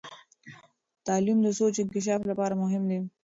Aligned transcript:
تعلیم 1.07 1.37
د 1.43 1.47
سوچ 1.59 1.75
انکشاف 1.83 2.21
لپاره 2.29 2.53
مهم 2.63 2.83
دی. 2.89 2.99